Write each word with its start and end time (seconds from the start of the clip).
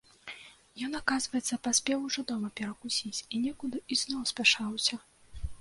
Ён, 0.85 0.95
аказваецца, 0.99 1.59
паспеў 1.67 1.99
ужо 2.09 2.25
дома 2.33 2.49
перакусіць 2.63 3.23
і 3.33 3.45
некуды 3.45 3.85
ізноў 3.97 4.29
спяшаўся. 4.35 5.03